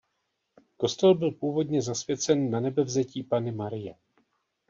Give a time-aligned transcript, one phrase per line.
[0.77, 3.95] Kostel byl původně zasvěcen Nanebevzetí Panny Marie.